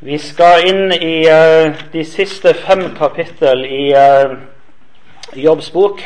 [0.00, 4.36] Vi skal inn i uh, de siste fem kapittel i uh,
[5.34, 6.04] Jobbs bok.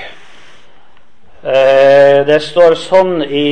[1.45, 3.43] Uh, det står sånn i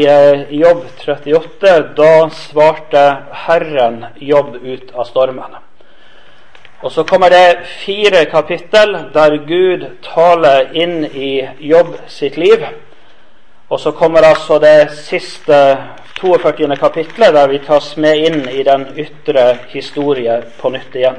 [0.62, 3.04] Jobb 38.: Da svarte
[3.42, 5.60] Herren Jobb ut av stormen.
[6.80, 11.34] Og så kommer det fire kapittel der Gud taler inn i
[11.68, 12.64] Jobb sitt liv.
[13.68, 15.60] Og så kommer altså det siste
[16.20, 16.76] 42.
[16.76, 21.16] kapitlet, der vi tas med inn i den ytre historie på nytt igjen.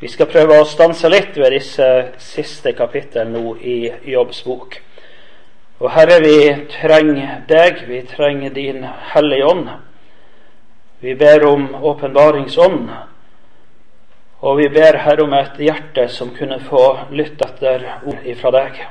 [0.00, 1.86] Vi skal prøve å stanse litt ved disse
[2.18, 3.76] siste kapitlene nå i
[4.10, 4.80] Jobbs bok.
[5.78, 6.36] Og Herre, vi
[6.74, 8.82] trenger deg, vi trenger din
[9.14, 9.68] Hellige Ånd.
[11.00, 12.90] Vi ber om åpenbaringsånd,
[14.42, 18.88] og vi ber Herre om et hjerte som kunne få lytte etter ord ifra deg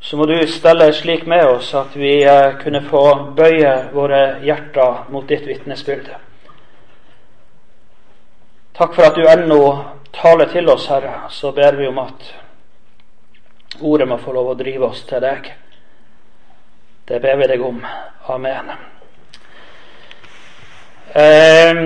[0.00, 3.04] så må du stelle slik med oss at vi eh, kunne få
[3.36, 6.08] bøye våre hjerter mot ditt vitnesbyrd.
[8.80, 9.60] Takk for at du ennå
[10.16, 11.26] taler til oss, Herre.
[11.28, 12.30] Så ber vi om at
[13.80, 15.52] ordet må få lov å drive oss til deg.
[17.08, 17.84] Det ber vi deg om.
[18.32, 18.72] Amen.
[21.12, 21.80] Eh,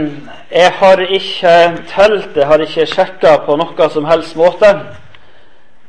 [0.54, 1.56] jeg har ikke
[1.90, 4.70] telt, jeg har ikke sjekka på noe som helst måte.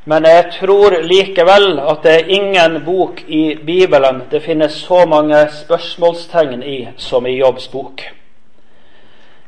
[0.06, 5.39] Men jeg tror likevel at det er ingen bok i Bibelen det finnes så mange
[5.64, 8.03] spørsmålstegn i som i Jobbs bok.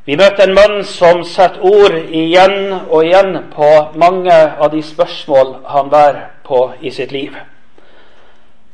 [0.04, 3.68] Vi møter en mann som setter ord igjen og igjen på
[4.00, 7.36] mange av de spørsmål han bærer på i sitt liv.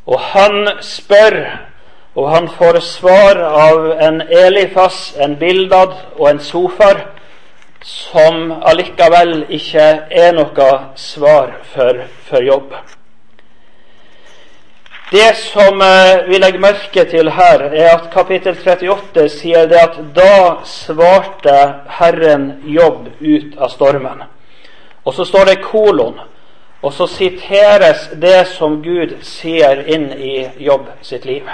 [0.06, 1.36] Og han spør,
[2.14, 7.02] og han får svar av en Elifas, en Bildad og en Sofar
[7.84, 12.72] som allikevel ikke er noe svar for, for jobb.
[15.12, 19.98] Det som eh, vi legger merke til her, er at kapittel 38 sier det at
[20.16, 21.58] da svarte
[22.00, 24.24] Herren jobb ut av stormen.
[25.04, 26.16] Og så står det kolon,
[26.80, 31.52] og så siteres det som Gud sier inn i jobb sitt liv.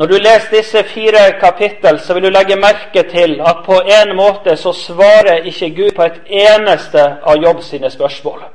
[0.00, 4.14] Når du leser disse fire kapittel, så vil du legge merke til at på en
[4.16, 6.16] måte så svarer ikke Gud på et
[6.46, 8.46] eneste av Jobb sine spørsmål.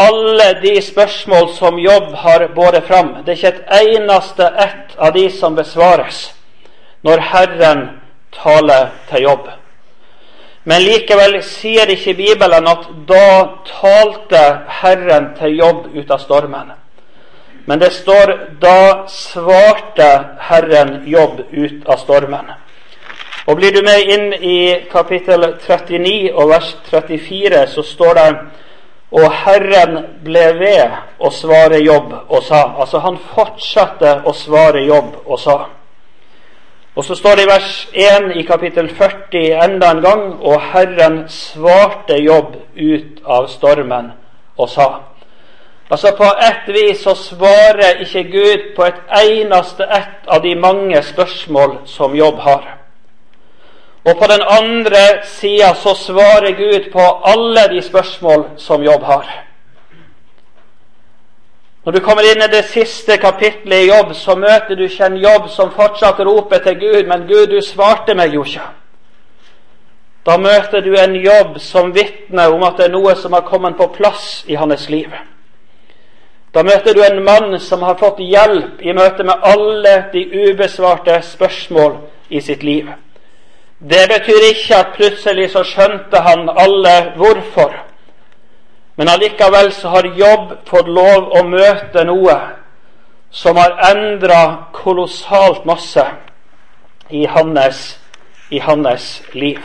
[0.00, 5.12] Alle de spørsmål som Jobb har båret fram, det er ikke et eneste ett av
[5.12, 6.30] de som besvares
[7.04, 7.86] når Herren
[8.32, 9.46] taler til Jobb.
[10.64, 13.26] Men likevel sier ikke Bibelen at da
[13.68, 14.46] talte
[14.80, 16.79] Herren til Jobb ut av stormen.
[17.66, 20.08] Men det står da svarte
[20.48, 22.52] Herren jobb ut av stormen.
[23.46, 28.26] Og Blir du med inn i kapittel 39 og vers 34, så står det
[29.10, 32.62] og Herren ble ved å svare jobb og sa.
[32.78, 35.56] Altså han fortsatte å svare jobb og sa.
[36.94, 41.24] Og så står det i vers 1 i kapittel 40 enda en gang og Herren
[41.30, 44.12] svarte jobb ut av stormen
[44.56, 44.88] og sa.
[45.90, 51.02] Altså På ett vis så svarer ikke Gud på et eneste ett av de mange
[51.02, 52.76] spørsmål som Jobb har.
[54.04, 59.26] Og på den andre sida så svarer Gud på alle de spørsmål som Jobb har.
[61.84, 65.16] Når du kommer inn i det siste kapitlet i Jobb, så møter du ikke en
[65.16, 68.66] Jobb som fortsatt roper til Gud, men Gud, du svarte meg jo ikke.
[70.26, 73.76] Da møter du en Jobb som vitner om at det er noe som har kommet
[73.76, 75.08] på plass i hans liv.
[76.54, 81.20] Da møter du en mann som har fått hjelp i møte med alle de ubesvarte
[81.22, 81.96] spørsmål
[82.28, 82.88] i sitt liv.
[83.78, 87.70] Det betyr ikke at plutselig så skjønte han alle hvorfor.
[88.96, 92.34] Men allikevel så har jobb fått lov å møte noe
[93.30, 96.04] som har endra kolossalt masse
[97.10, 97.98] i hans,
[98.50, 99.62] i hans liv.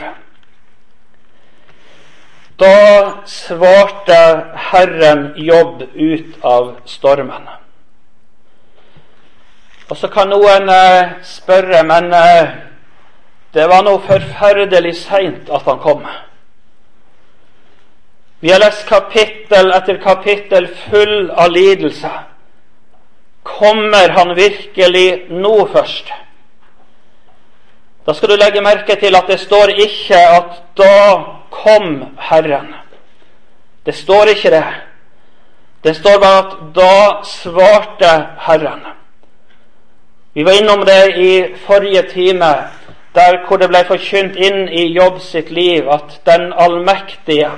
[2.56, 7.48] Da svarte Herren jobb ut av stormen.
[9.90, 12.54] Og så kan noen eh, spørre, men eh,
[13.54, 16.02] det var noe forferdelig seint at han kom.
[18.40, 22.10] Vi har lest kapittel etter kapittel full av lidelse.
[23.46, 26.10] Kommer han virkelig nå først?
[28.06, 30.92] Da skal du legge merke til at det står ikke at da
[31.50, 32.74] kom Herren.
[33.86, 34.64] Det står ikke det.
[35.82, 38.86] Det står bare at da svarte Herren.
[40.34, 42.54] Vi var innom det i forrige time,
[43.14, 47.50] der hvor det ble forkynt inn i Jobb sitt liv at den allmektige,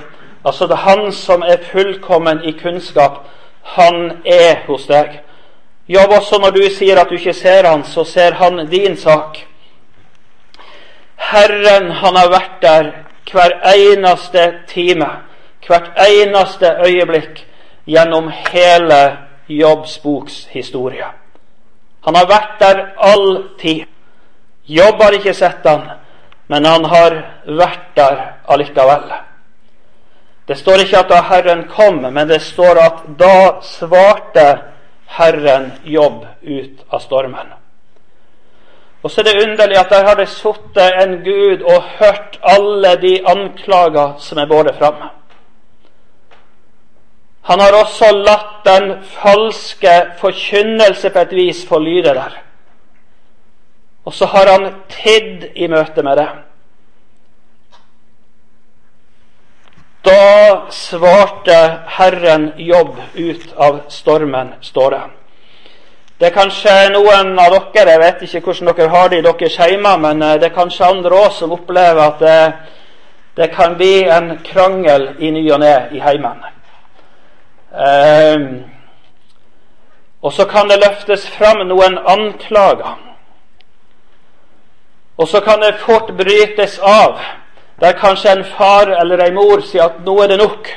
[0.44, 3.26] altså det Han som er fullkommen i kunnskap,
[3.62, 5.20] han er hos deg.
[5.88, 9.38] Jobb, også når du sier at du ikke ser han, så ser han din sak.
[11.16, 12.92] Herren, han har vært der
[13.32, 15.08] hver eneste time,
[15.66, 17.46] hvert eneste øyeblikk
[17.86, 19.16] gjennom hele
[19.48, 20.00] Jobbs
[20.50, 21.04] historie.
[22.04, 23.84] Han har vært der all tid.
[24.66, 25.82] Jobb har ikke sett han,
[26.48, 27.16] men han har
[27.46, 29.12] vært der allikevel.
[30.48, 34.46] Det står ikke at da Herren kom, men det står at da svarte
[35.18, 37.57] Herren Jobb ut av stormen.
[39.02, 42.96] Og så er det underlig at der har det sittet en Gud og hørt alle
[43.02, 45.02] de anklager som er båret fram.
[47.48, 52.42] Han har også latt den falske forkynnelse på et vis få lyde der.
[54.04, 56.28] Og så har han tidd i møte med det.
[60.04, 61.56] Da svarte
[61.98, 65.02] Herren jobb ut av stormen, står det.
[66.20, 69.54] Det er kanskje noen av dere, jeg vet ikke hvordan dere har det i deres
[69.54, 72.38] hjemmer, men eh, det er kanskje andre òg som opplever at det,
[73.36, 76.40] det, kan bli en krangel i ny og ne i heimen.
[77.70, 78.48] Um,
[80.22, 82.98] og så kan det løftes fram noen anklager.
[85.18, 87.22] Og så kan det fort brytes av,
[87.78, 90.74] der kanskje en far eller ei mor sier at nå er det nok.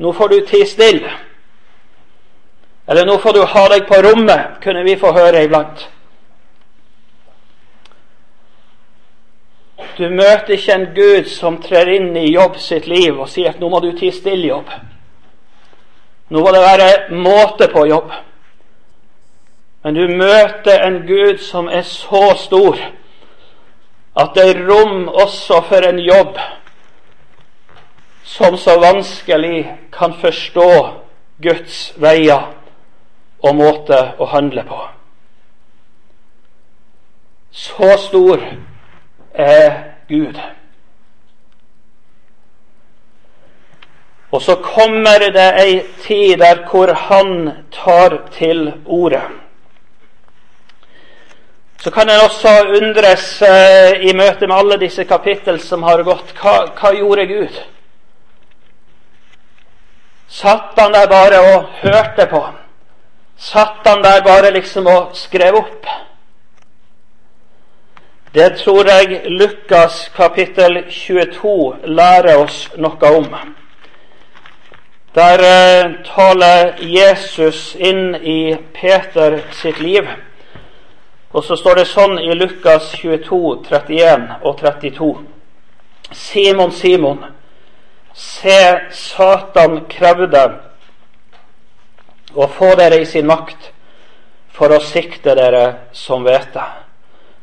[0.00, 1.12] Nå får du tie stille.
[2.86, 5.88] Eller nå får du ha deg på rommet, kunne vi få høre iblant.
[9.96, 13.60] Du møter ikke en Gud som trer inn i jobb sitt liv og sier at
[13.60, 14.68] nå må du tie stille jobb.
[16.28, 18.12] Nå må det være måte på jobb.
[19.82, 22.78] Men du møter en Gud som er så stor
[24.16, 26.38] at det er rom også for en jobb
[28.26, 30.70] som så vanskelig kan forstå
[31.42, 32.55] Guds veier
[33.46, 34.82] og måte å handle på.
[37.56, 38.42] Så stor
[39.32, 39.72] er
[40.08, 40.38] Gud.
[44.30, 49.22] Og så kommer det ei tid der hvor han tar til orde.
[51.78, 56.34] Så kan en også undres eh, i møte med alle disse kapittel som har gått,
[56.40, 57.58] hva, hva gjorde Gud?
[60.28, 62.42] Satt han der bare og hørte på?
[63.36, 65.86] Satt han der bare liksom og skrev opp?
[68.34, 73.28] Det tror jeg Lukas kapittel 22 lærer oss noe om.
[75.14, 80.08] Der eh, taler Jesus inn i Peter sitt liv.
[81.32, 83.40] Og så står det sånn i Lukas 22,
[83.70, 85.08] 31 og 32.
[86.12, 87.24] Simon, Simon,
[88.12, 88.60] se
[88.92, 90.44] Satan krevde
[92.36, 93.70] og få dere i sin makt
[94.56, 96.68] for å sikte dere som vet Det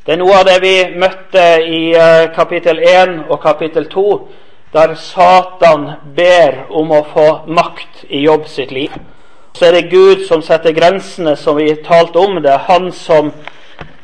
[0.05, 4.27] Det er noe av det vi møtte i eh, kapittel 1 og kapittel 2,
[4.73, 8.91] der Satan ber om å få makt i jobb sitt liv.
[9.53, 12.41] Så er det Gud som setter grensene, som vi talte om.
[12.41, 13.31] Det er Han som,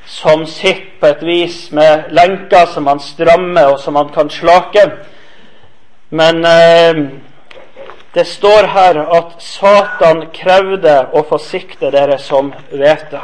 [0.06, 4.86] som sitter på et vis med lenker som han strammer, og som han kan slake.
[6.10, 7.02] Men eh,
[8.14, 13.22] det står her at Satan krevde å få sikte dere som hvete.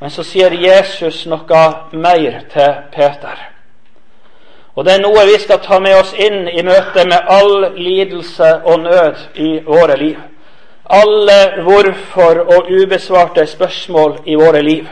[0.00, 3.50] Men så sier Jesus noe mer til Peter.
[4.74, 8.48] Og det er noe vi skal ta med oss inn i møte med all lidelse
[8.64, 10.18] og nød i våre liv.
[10.84, 14.88] Alle hvorfor og ubesvarte spørsmål i våre liv.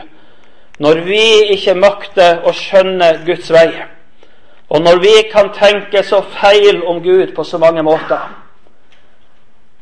[0.79, 1.25] Når vi
[1.57, 3.67] ikke makter å skjønne Guds vei,
[4.69, 8.42] og når vi kan tenke så feil om Gud på så mange måter,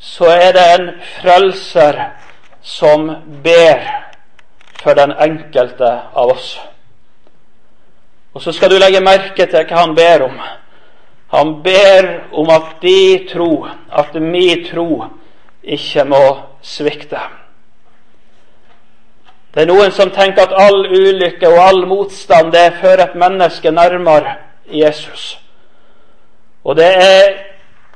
[0.01, 0.87] så er det en
[1.21, 1.99] frelser
[2.61, 3.11] som
[3.43, 3.83] ber
[4.81, 6.55] for den enkelte av oss.
[8.33, 10.39] Og så skal du legge merke til hva han ber om.
[11.35, 15.05] Han ber om at de tro, at mi tro,
[15.63, 16.23] ikke må
[16.65, 17.21] svikte.
[19.53, 23.71] Det er noen som tenker at all ulykke og all motstand det fører et menneske
[23.71, 25.37] nærmere Jesus.
[26.63, 27.50] Og det er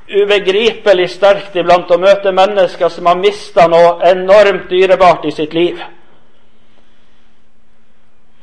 [0.08, 5.80] ubegripelig sterkt iblant å møte mennesker som har mista noe enormt dyrebart i sitt liv,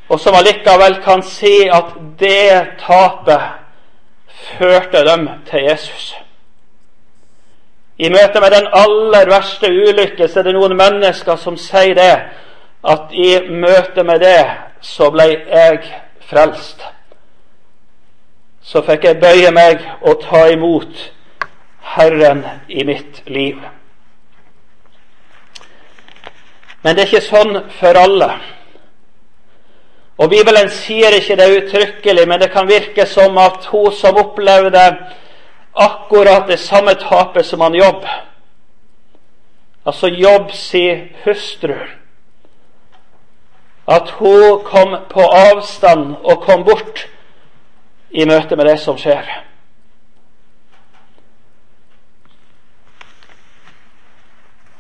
[0.10, 3.62] og som allikevel kan si at det tapet
[4.58, 6.14] førte dem til Jesus.
[7.98, 12.14] I møte med den aller verste ulykke så er det noen mennesker som sier det,
[12.84, 14.42] at i møte med det
[14.84, 15.80] så ble jeg
[16.28, 16.84] frelst.
[18.64, 21.12] Så fikk jeg bøye meg og ta imot
[21.84, 23.60] Herren i mitt liv.
[26.82, 28.30] Men det er ikke sånn for alle.
[30.20, 34.84] Og Bibelen sier ikke det uttrykkelig, men det kan virke som at hun som opplevde
[35.74, 38.04] akkurat det samme tapet som han Jobb,
[39.86, 40.84] altså Jobb si
[41.24, 41.76] hustru,
[43.88, 47.08] at hun kom på avstand og kom bort
[48.12, 49.26] i møte med det som skjer.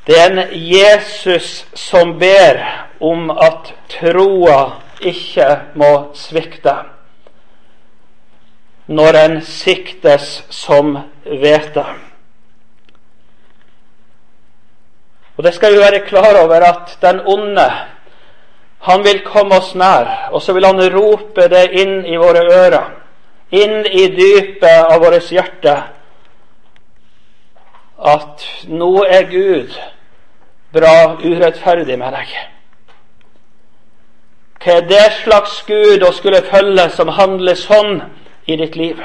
[0.05, 2.59] Det er en Jesus som ber
[2.99, 4.59] om at troa
[4.99, 5.47] ikke
[5.79, 6.73] må svikte
[8.91, 11.85] når en siktes som hvete.
[15.37, 17.69] Og det skal vi være klar over at den onde
[18.83, 22.89] han vil komme oss nær, og så vil han rope det inn i våre ører,
[23.55, 25.77] inn i dypet av vårt hjerte,
[28.03, 29.71] at nå er Gud
[30.73, 32.33] bra urettferdig med deg.
[34.63, 37.99] Hva er det slags Gud å skulle følge som handler sånn
[38.47, 39.01] i ditt liv?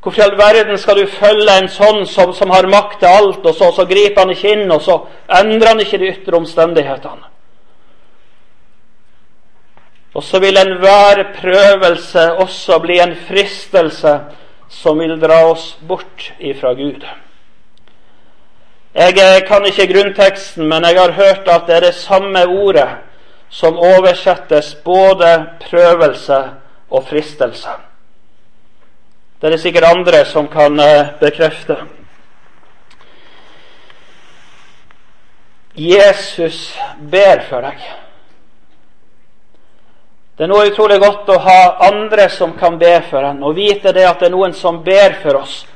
[0.00, 3.40] Hvorfor i all verden skal du følge en sånn som, som har makt til alt,
[3.42, 5.00] og så, så griper han ikke inn, og så
[5.40, 7.32] endrer han ikke de ytre omstendighetene?
[10.16, 14.14] Og så vil enhver prøvelse også bli en fristelse
[14.72, 17.02] som vil dra oss bort ifra Gud.
[18.96, 22.88] Jeg eh, kan ikke grunnteksten, men jeg har hørt at det er det samme ordet
[23.52, 26.38] som oversettes både prøvelse
[26.90, 27.74] og fristelse.
[29.40, 31.76] Det er det sikkert andre som kan eh, bekrefte.
[35.76, 36.78] Jesus
[37.10, 37.84] ber for deg.
[40.36, 41.60] Det er noe utrolig godt å ha
[41.92, 45.20] andre som kan be for en, og vite det at det er noen som ber
[45.20, 45.66] for oss.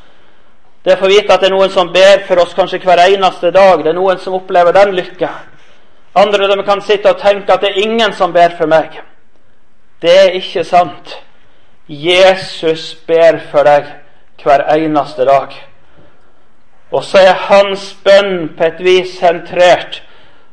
[0.85, 3.83] Det få vite at det er noen som ber for oss kanskje hver eneste dag.
[3.85, 5.29] Det er noen som opplever den lykka.
[6.17, 8.97] Andre de kan sitte og tenke at det er ingen som ber for meg.
[10.03, 11.19] Det er ikke sant.
[11.89, 13.93] Jesus ber for deg
[14.43, 15.53] hver eneste dag.
[16.91, 20.01] Og så er hans bønn på et vis sentrert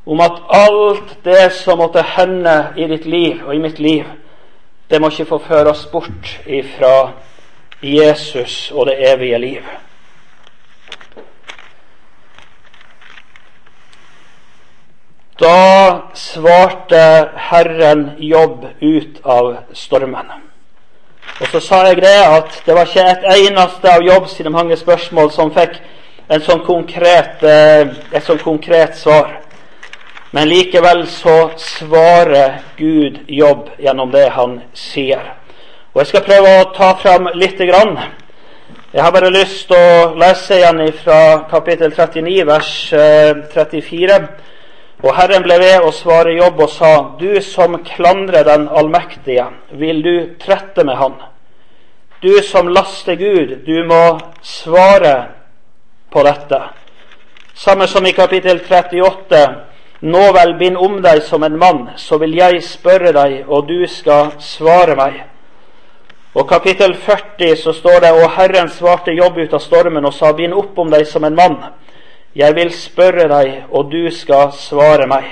[0.06, 4.06] om at alt det som måtte hende i ditt liv og i mitt liv,
[4.90, 7.12] det må ikke få føre oss bort ifra
[7.82, 9.64] Jesus og det evige liv.
[15.40, 20.32] Da svarte Herren Jobb ut av stormen.
[21.42, 24.78] Og så sa jeg det at det var ikke et eneste av Jobb sine mange
[24.80, 25.78] spørsmål som fikk
[26.42, 29.30] sånn konkret, eh, et sånn konkret svar.
[30.32, 35.22] Men likevel så svarer Gud jobb gjennom det han sier.
[35.94, 37.98] Og Jeg skal prøve å ta fram lite grann.
[38.94, 42.90] Jeg har bare lyst til å lese igjen fra kapittel 39, vers
[43.54, 44.28] 34.
[45.06, 50.02] Og Herren ble ved å svare jobb og sa, Du som klandrer den allmektige, vil
[50.02, 51.20] du trette med Han?
[52.22, 55.16] Du som laster Gud, du må svare
[56.10, 56.62] på dette.
[57.54, 59.44] Samme som i kapittel 38
[60.00, 63.86] nå vel, bind om deg som en mann, så vil jeg spørre deg, og du
[63.90, 65.24] skal svare meg.
[66.38, 70.34] Og kapittel 40 så står det, og Herren svarte Jobb ut av stormen og sa,
[70.38, 71.58] bind opp om deg som en mann.
[72.38, 75.30] Jeg vil spørre deg, og du skal svare meg.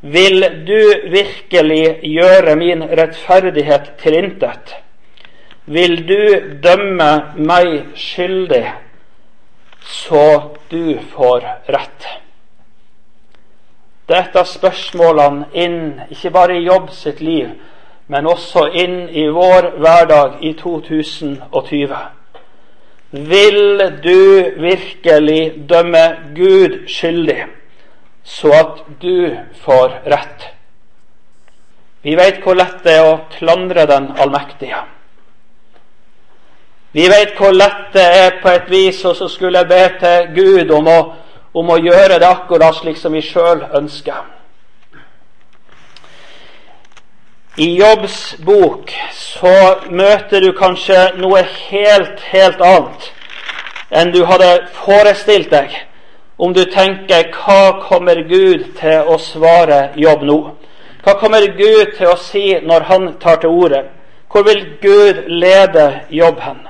[0.00, 4.76] Vil du virkelig gjøre min rettferdighet til intet?
[5.66, 6.22] Vil du
[6.62, 7.10] dømme
[7.42, 8.62] meg skyldig,
[9.82, 10.28] så
[10.70, 11.42] du får
[11.74, 12.06] rett?
[14.08, 17.50] dette spørsmålene inn, ikke bare i jobb sitt liv,
[18.06, 21.96] men også inn i vår hverdag i 2020.
[23.16, 24.20] Vil du
[24.60, 26.04] virkelig dømme
[26.36, 27.46] Gud skyldig,
[28.24, 30.48] så at du får rett?
[32.02, 34.82] Vi vet hvor lett det er å klandre den allmektige.
[36.92, 40.92] Vi vet hvor lett det er på et vis å skulle be til Gud om
[40.92, 40.98] å
[41.56, 44.24] om å gjøre det akkurat slik som vi sjøl ønsker.
[47.58, 49.52] I Jobbs bok så
[49.88, 53.06] møter du kanskje noe helt, helt annet
[53.96, 55.72] enn du hadde forestilt deg
[56.36, 60.38] om du tenker hva kommer Gud til å svare Jobb nå?
[61.00, 63.86] Hva kommer Gud til å si når han tar til orde?
[64.28, 66.60] Hvor vil Gud lede Jobb hen?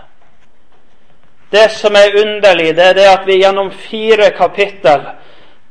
[1.50, 5.09] Det som er underlig, det er det at vi gjennom fire kapittel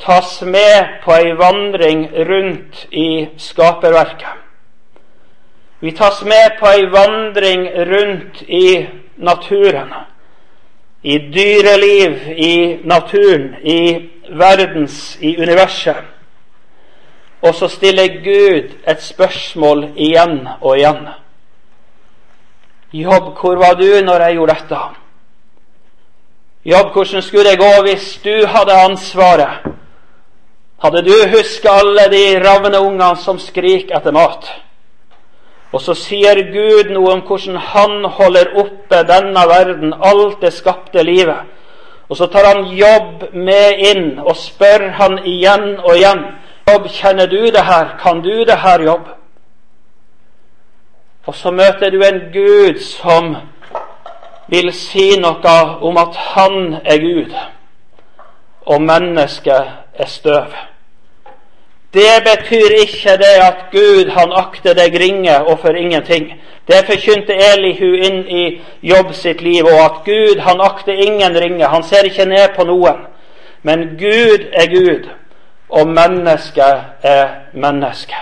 [0.04, 4.45] tas med på ei vandring rundt i skaperverket.
[5.86, 9.92] Vi tas med på ei vandring rundt i naturen.
[11.02, 16.02] I dyreliv, i naturen, i verdens, i universet.
[17.42, 21.06] Og så stiller Gud et spørsmål igjen og igjen.
[22.94, 24.84] Jobb, hvor var du når jeg gjorde dette?
[26.66, 29.74] Jobb, hvordan skulle det gå hvis du hadde ansvaret?
[30.82, 34.56] Hadde du husket alle de ravne ungene som skriker etter mat?
[35.76, 41.04] Og så sier Gud noe om hvordan han holder oppe denne verden, alt det skapte
[41.04, 41.52] livet.
[42.08, 46.22] Og så tar han jobb med inn og spør han igjen og igjen.
[46.70, 47.98] Jobb, kjenner du det her?
[48.00, 49.10] Kan du det her, jobb?
[51.26, 53.36] Og så møter du en Gud som
[54.48, 57.34] vil si noe om at han er Gud,
[58.66, 60.54] og mennesket er støv.
[61.96, 66.34] Det betyr ikke det at Gud han akter deg ringe og for ingenting.
[66.68, 68.44] Det forkynte Elihu inn i
[68.84, 71.66] jobb sitt liv, og at Gud han akter ingen ringe.
[71.66, 73.06] Han ser ikke ned på noen.
[73.64, 75.10] Men Gud er Gud,
[75.70, 78.18] og mennesket er menneske.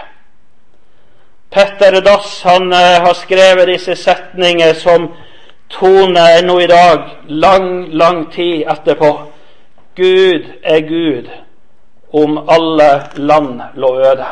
[1.52, 5.10] Petter Dass han uh, har skrevet disse setninger som
[5.70, 9.12] toner ennå i dag, lang, lang tid etterpå.
[9.96, 11.30] Gud er Gud,
[12.14, 14.26] om alle land lå øde.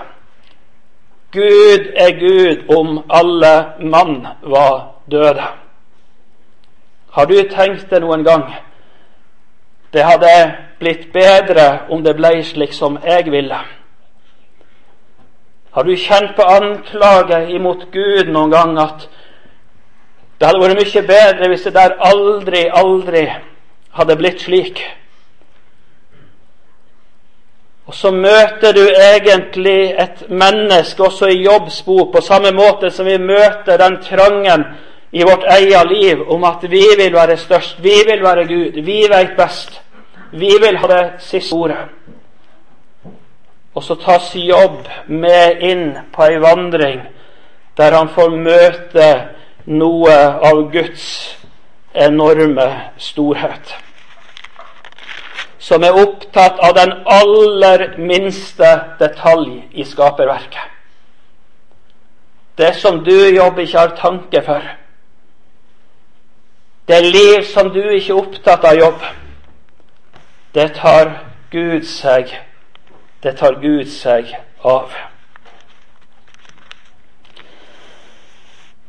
[1.31, 5.43] Gud er Gud om alle mann var døde.
[7.11, 8.43] Har du tenkt det noen gang?
[9.93, 13.57] Det hadde blitt bedre om det ble slik som jeg ville.
[15.71, 19.07] Har du kjent på anklage imot Gud noen gang at
[20.39, 23.27] det hadde vært mye bedre hvis det der aldri, aldri
[23.95, 24.81] hadde blitt slik?
[27.91, 33.17] Og så møter du egentlig et menneske også i jobbsbo, på samme måte som vi
[33.19, 34.63] møter den trangen
[35.11, 39.01] i vårt eget liv om at vi vil være størst, vi vil være Gud, vi
[39.11, 39.81] vet best.
[40.31, 41.83] Vi vil ha det siste ordet.
[43.75, 47.03] Og så tas jobb med inn på ei vandring
[47.77, 49.13] der han får møte
[49.67, 50.15] noe
[50.47, 51.07] av Guds
[51.91, 53.75] enorme storhet
[55.61, 58.69] som er opptatt av den aller minste
[58.99, 60.71] detalj i skaperverket.
[62.57, 64.65] Det som du jobber ikke har tanke for.
[66.87, 69.05] Det liv som du ikke er opptatt av jobb,
[70.53, 71.13] det tar
[71.51, 72.33] Gud seg
[73.21, 74.31] Det tar Gud seg
[74.65, 74.89] av.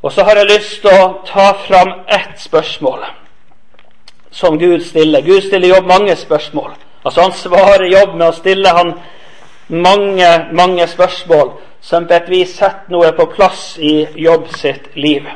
[0.03, 3.05] Og så har jeg lyst til å ta fram ett spørsmål
[4.33, 5.23] som Gud stiller.
[5.23, 6.73] Gud stiller jobb mange spørsmål.
[7.05, 8.95] Altså Han svarer jobb med å stille han
[9.69, 15.27] mange, mange spørsmål som på et vis setter noe på plass i jobb sitt liv.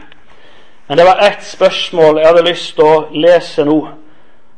[0.87, 3.79] Men det var ett spørsmål jeg hadde lyst til å lese nå.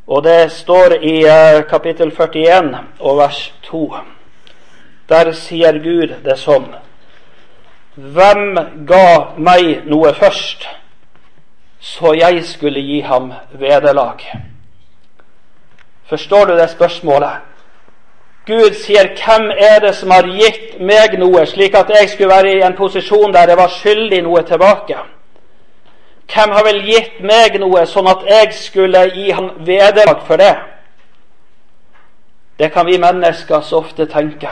[0.09, 3.83] Og det står i uh, kapittel 41 og vers 2.
[5.09, 6.69] Der sier Gud det sånn.
[7.97, 10.69] Hvem ga meg noe først?
[11.81, 14.23] Så jeg skulle gi ham vederlag.
[16.09, 17.31] Forstår du det spørsmålet?
[18.47, 22.53] Gud sier 'Hvem er det som har gitt meg noe', slik at jeg skulle være
[22.53, 24.97] i en posisjon der jeg var skyldig noe tilbake?
[26.35, 30.57] Hvem har vel gitt meg noe, sånn at jeg skulle gi ham vederlag for det?
[32.59, 34.51] Det kan vi mennesker så ofte tenke.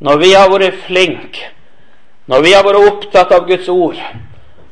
[0.00, 1.50] Når vi har vært flinke,
[2.26, 3.96] når vi har vært opptatt av Guds ord,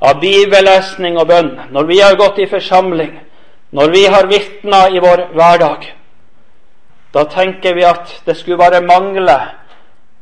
[0.02, 3.14] av bibellesning og bønn, når vi har gått i forsamling,
[3.72, 5.86] når vi har vitna i vår hverdag,
[7.12, 9.36] da tenker vi at det skulle bare mangle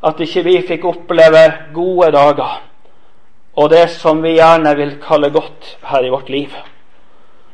[0.01, 2.59] at ikke vi fikk oppleve gode dager
[3.61, 6.53] og det som vi gjerne vil kalle godt her i vårt liv.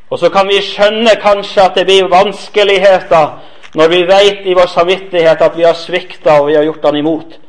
[0.09, 3.33] Og så kan vi skjønne kanskje at det blir vanskeligheter
[3.77, 6.95] når vi vet i vår samvittighet at vi har svikta og vi har gjort Han
[6.95, 7.39] imot.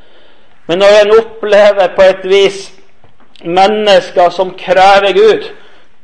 [0.67, 2.59] Men når en opplever på et vis
[3.45, 5.51] mennesker som krever Gud.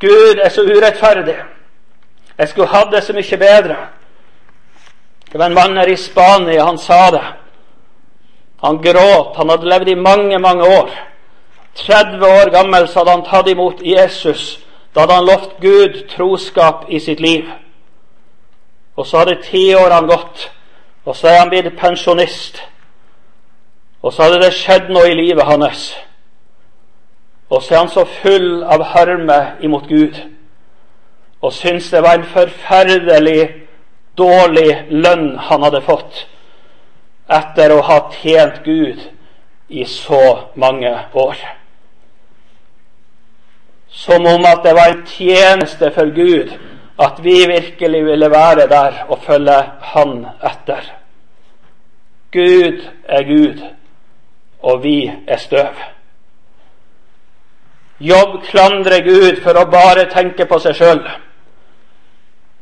[0.00, 1.36] Gud er så urettferdig.
[2.38, 3.76] Jeg skulle hatt det så mye bedre.
[5.32, 7.24] Det var en mann her i Spania, han sa det.
[8.62, 9.36] Han gråt.
[9.36, 10.90] Han hadde levd i mange, mange år.
[11.74, 14.60] 30 år gammel så hadde han tatt imot Jesus.
[14.94, 17.50] Da hadde han lovt Gud troskap i sitt liv.
[18.96, 20.50] Og så hadde tiårene gått,
[21.04, 22.62] og så er han blitt pensjonist.
[24.02, 25.96] Og så hadde det skjedd noe i livet hans.
[27.54, 30.18] Og så er han så full av harme imot Gud
[31.44, 33.42] og syns det var en forferdelig
[34.18, 36.24] dårlig lønn han hadde fått
[37.28, 39.02] etter å ha tjent Gud
[39.68, 40.22] i så
[40.60, 41.36] mange år.
[43.88, 46.52] Som om at det var en tjeneste for Gud
[47.04, 49.62] at vi virkelig ville være der og følge
[49.94, 50.92] Han etter.
[52.32, 53.60] Gud er Gud,
[54.62, 55.93] og vi er støv.
[58.04, 61.00] Jobb klandrer Gud for å bare tenke på seg sjøl.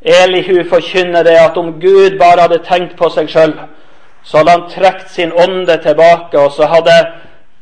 [0.02, 3.54] Elihu forkynner det at om Gud bare hadde tenkt på seg sjøl,
[4.22, 6.94] så hadde han trukket sin ånde tilbake, og så hadde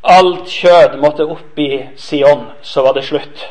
[0.02, 3.46] alt kjød måtte opp i Sion, så var det slutt.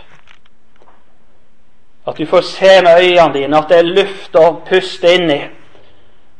[2.08, 5.42] At du får se med øynene dine at det er luft å puste inn i.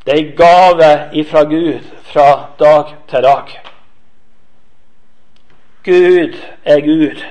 [0.06, 3.52] Det er en gave ifra Gud fra dag til dag.
[5.84, 7.22] Gud er Gud.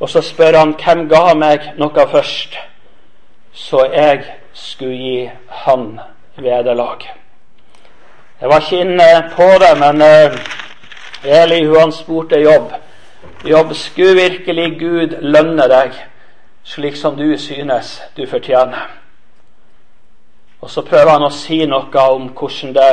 [0.00, 2.56] Og så spør han hvem ga meg noe først,
[3.52, 5.30] så jeg skulle gi
[5.64, 6.00] han
[6.36, 7.04] vederlag.
[8.40, 12.72] Jeg var ikke inne på det, men Eli Elihu han spurte Jobb.
[13.44, 15.92] Jobb, skulle virkelig Gud lønne deg
[16.64, 18.88] slik som du synes du fortjener?
[20.60, 22.92] Og så prøver han å si noe om hvordan det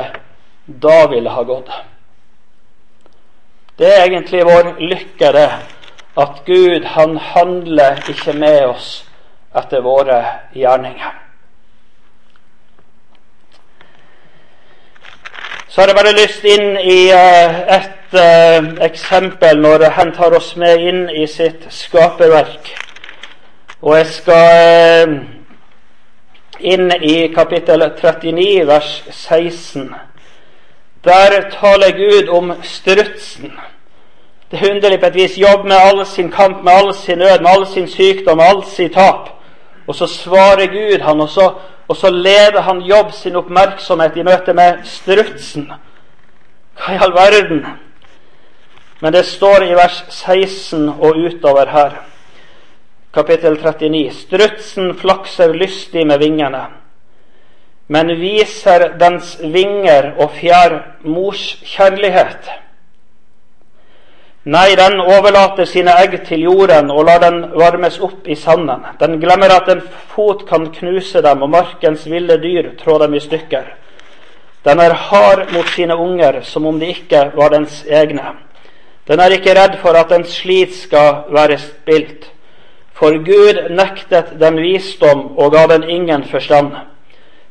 [0.68, 1.72] da ville ha gått.
[3.80, 5.50] Det er egentlig vår lykke, det
[6.18, 9.06] at Gud han handler ikke med oss
[9.58, 11.14] etter våre gjerninger.
[15.70, 20.56] Så har jeg bare lyst inn i uh, et uh, eksempel når han tar oss
[20.58, 22.72] med inn i sitt skaperverk.
[23.82, 25.18] Og jeg skal uh,
[26.60, 29.92] inn i kapittel 39, vers 16.
[31.06, 33.54] Der taler Gud om strutsen.
[34.52, 35.38] Det er underlig på et vis.
[35.38, 38.64] Jobb med all sin kamp, med all sin nød, med all sin sykdom, med all
[38.64, 39.30] sin tap.
[39.88, 41.54] Og så svarer Gud han, og så,
[41.88, 45.72] og så leder han Jobb sin oppmerksomhet i møte med strutsen.
[46.78, 47.66] Hva i all verden?
[49.00, 51.92] Men det står i vers 16 og utover her,
[53.14, 54.12] kapittel 39.
[54.12, 56.64] Strutsen flakser lystig med vingene,
[57.88, 62.50] men viser dens vinger og fjær mors kjærlighet.
[64.48, 68.86] Nei, den overlater sine egg til jorden og lar den varmes opp i sanden.
[68.96, 69.82] Den glemmer at en
[70.14, 73.74] fot kan knuse dem, og markens ville dyr trå dem i stykker.
[74.64, 78.38] Den er hard mot sine unger som om de ikke var dens egne.
[79.08, 82.32] Den er ikke redd for at dens slit skal være spilt.
[82.96, 86.72] For Gud nektet den visdom og ga den ingen forstand.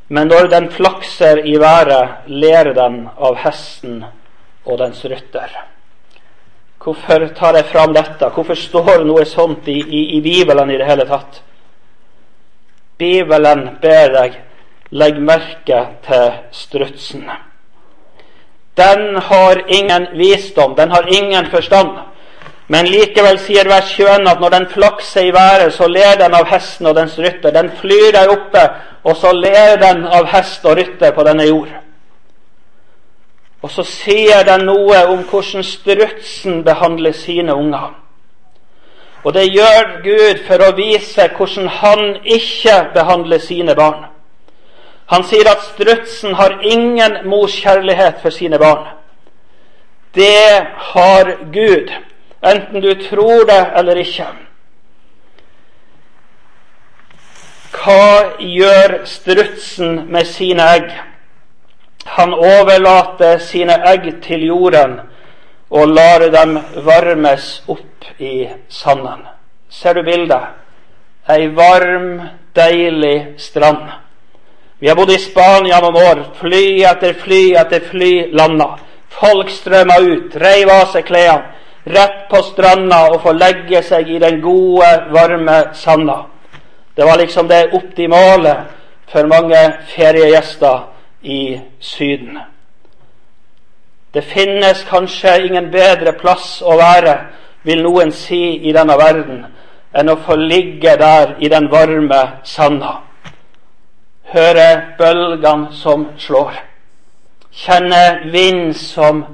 [0.09, 4.05] Men når den flakser i været, ler den av hesten
[4.65, 5.76] og dens rytter.
[6.87, 8.29] Hvorfor tar jeg fram dette?
[8.31, 11.41] Hvorfor står noe sånt i, i, i Bibelen i det hele tatt?
[12.95, 14.37] Bibelen ber deg
[14.95, 17.25] legg merke til strutsen.
[18.79, 21.91] Den har ingen visdom, den har ingen forstand.
[22.71, 26.47] Men likevel sier vers 21 at når den flakser i været, så ler den av
[26.51, 27.51] hesten og dens rytter.
[27.51, 28.63] Den flyr der oppe,
[29.03, 31.75] og så ler den av hest og rytter på denne jord.
[33.67, 37.97] Og så sier den noe om hvordan strutsen behandler sine unger.
[39.27, 44.05] Og det gjør Gud for å vise hvordan han ikke behandler sine barn.
[45.11, 48.87] Han sier at strutsen har ingen morskjærlighet for sine barn.
[50.15, 51.91] Det har Gud,
[52.47, 54.31] enten du tror det eller ikke.
[57.75, 60.91] Hva gjør strutsen med sine egg?
[62.07, 65.01] Han overlater sine egg til jorden
[65.71, 66.55] og lar dem
[66.87, 69.27] varmes opp i sanden.
[69.69, 70.55] Ser du bildet?
[71.29, 72.21] Ei varm,
[72.55, 73.91] deilig strand.
[74.79, 76.23] Vi har bodd i Spania noen år.
[76.39, 78.77] Fly etter fly etter fly landa.
[79.11, 81.53] Folk strømma ut, reiv av seg klærne,
[81.87, 86.27] rett på stranda og få legge seg i den gode, varme sanda.
[86.95, 88.55] Det var liksom det optimale
[89.11, 89.61] for mange
[89.95, 90.85] feriegjester
[91.27, 92.39] i Syden.
[94.15, 97.17] Det finnes kanskje ingen bedre plass å være,
[97.67, 99.43] vil noen si i denne verden,
[99.93, 103.01] enn å få ligge der i den varme sanda.
[104.31, 106.55] Høre bølgene som slår.
[107.51, 109.25] Kjenne vind som,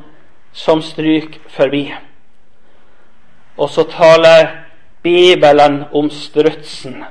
[0.52, 1.86] som stryker forbi.
[3.56, 4.48] Og så taler
[5.02, 7.04] Bibelen om strutsen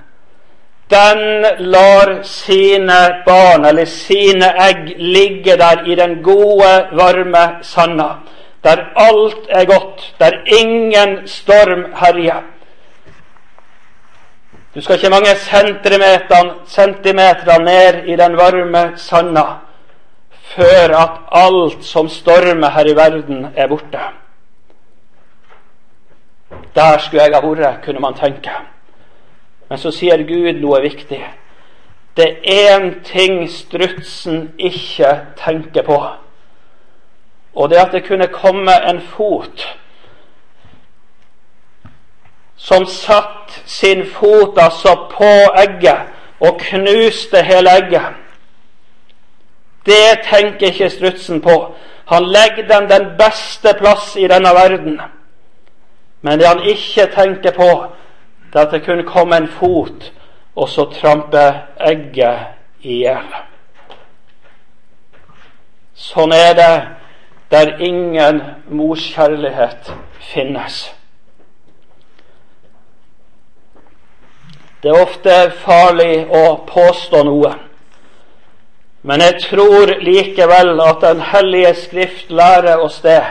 [0.92, 8.10] den lar sine barn, eller sine egg, ligge der i den gode, varme sanda.
[8.64, 12.42] Der alt er godt, der ingen storm herjer.
[14.76, 15.36] Du skal ikke mange
[16.68, 19.44] centimeter, ned i den varme sanda
[20.56, 24.00] før at alt som stormer her i verden, er borte.
[26.76, 28.52] Der skulle jeg ha vært, kunne man tenke.
[29.72, 31.22] Men så sier Gud noe viktig.
[32.20, 35.96] Det er én ting strutsen ikke tenker på.
[37.56, 39.64] Og det at det kunne komme en fot
[42.58, 45.32] som satt sin fot altså på
[45.64, 46.12] egget
[46.44, 48.12] og knuste hele egget.
[49.88, 51.56] Det tenker ikke strutsen på.
[52.12, 55.02] Han legger den den beste plass i denne verden.
[56.22, 57.72] Men det han ikke tenker på,
[58.54, 60.12] det at det kunne komme en fot
[60.56, 61.44] og så trampe
[61.80, 63.30] egget i hjel.
[65.96, 66.74] Sånn er det
[67.52, 69.92] der ingen morskjærlighet
[70.32, 70.84] finnes.
[74.82, 77.52] Det er ofte farlig å påstå noe.
[79.06, 83.22] Men jeg tror likevel at Den hellige Skrift lærer oss det,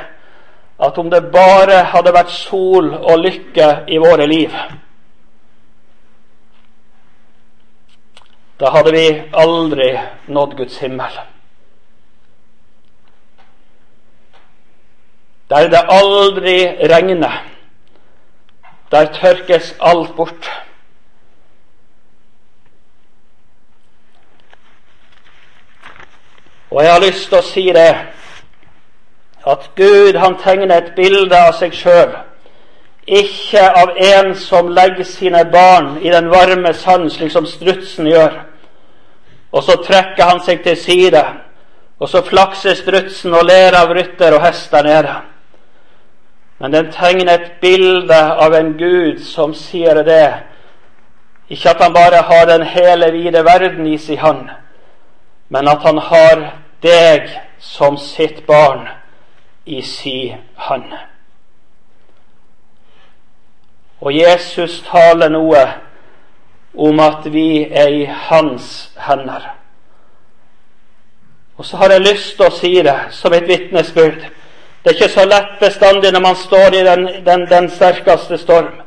[0.81, 4.55] at om det bare hadde vært sol og lykke i våre liv,
[8.61, 11.20] da hadde vi aldri nådd Guds himmel.
[15.51, 16.59] Der det aldri
[16.92, 17.44] regner,
[18.90, 20.51] der tørkes alt bort.
[26.70, 27.88] Og jeg har lyst til å si det
[29.46, 32.12] at Gud han tegner et bilde av seg sjøl,
[33.07, 38.50] ikke av en som legger sine barn i den varme sand, slik som strutsen gjør.
[39.53, 41.23] Og så trekker han seg til side,
[41.99, 45.17] og så flakser strutsen og ler av rytter og hest der nede.
[46.61, 50.25] Men den tegner et bilde av en Gud som sier det,
[51.51, 54.49] ikke at han bare har den hele vide verden i sin hånd,
[55.49, 56.43] men at han har
[56.83, 58.89] deg som sitt barn
[59.67, 60.93] i sin hånd.
[64.01, 65.65] Og Jesus taler noe
[66.75, 69.57] om at vi er i hans hender.
[71.57, 74.23] Og så har jeg lyst til å si det som et vitnesbyrd.
[74.81, 78.81] Det er ikke så lett bestandig når man står i den, den, den sterkeste storm.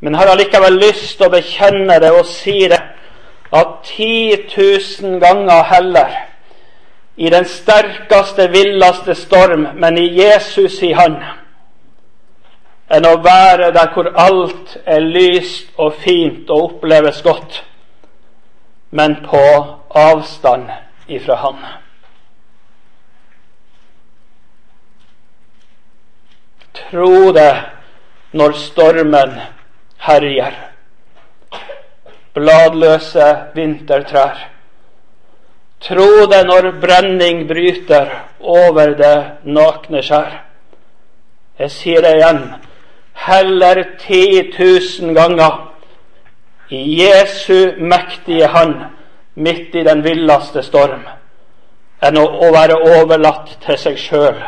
[0.00, 2.80] Men jeg har allikevel lyst til å bekjenne det og si det
[3.52, 6.16] at 10 000 ganger heller
[7.18, 11.16] i den sterkeste, villeste storm, men i Jesus i Han,
[12.88, 17.62] enn å være der hvor alt er lyst og fint og oppleves godt,
[18.90, 19.44] men på
[19.98, 20.70] avstand
[21.08, 21.60] ifra Han.
[26.78, 27.52] Tro det
[28.38, 29.34] når stormen
[30.06, 30.54] herjer.
[32.38, 34.46] Bladløse vintertrær
[35.80, 40.40] Tro det når brenning bryter over det nakne skjær.
[41.58, 42.40] Jeg sier det igjen,
[43.18, 45.68] heller ti tusen ganger
[46.68, 48.74] i Jesu mektige hand
[49.34, 51.04] midt i den villeste storm,
[52.02, 54.42] enn å, være overlatt til seg sjøl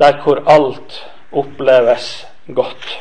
[0.00, 1.00] der hvor alt
[1.32, 2.94] oppleves godt.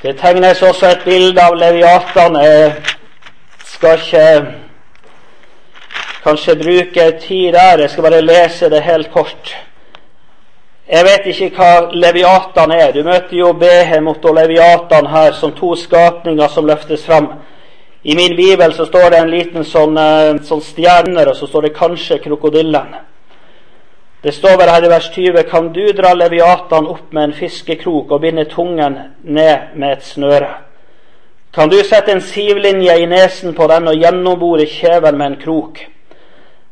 [0.00, 2.36] Det tegnes også et bilde av Leviatan.
[3.80, 4.46] Skal ikke
[6.20, 7.80] kanskje bruke tid der.
[7.80, 9.56] Jeg skal bare lese det helt kort.
[10.90, 12.92] Jeg vet ikke hva Leviatan er.
[12.92, 17.32] Du møter jo Behemot og Leviatan her som to skapninger som løftes fram.
[18.04, 21.70] I min bibel så står det en liten sånn, eh, sånn stjerner, og så står
[21.70, 22.96] det kanskje krokodillen.
[24.20, 28.12] Det står vel her i vers 20.: Kan du dra Leviatan opp med en fiskekrok
[28.12, 30.69] og binde tungen ned med et snøre?
[31.52, 35.80] Kan du sette en sivlinje i nesen på den og gjennombore kjeven med en krok?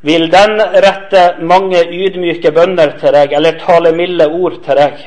[0.06, 5.00] Vil den rette mange ydmyke bønner til deg, eller tale milde ord til deg?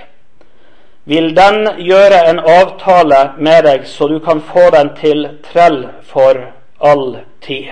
[1.08, 6.36] Vil den gjøre en avtale med deg, så du kan få den til trell for
[6.80, 7.72] all tid?